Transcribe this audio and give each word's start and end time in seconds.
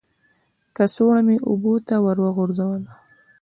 کڅوړه 0.75 1.21
مې 1.27 1.35
اوبو 1.49 1.73
ته 1.87 1.95
ور 2.03 2.17
وغورځوله. 2.25 2.91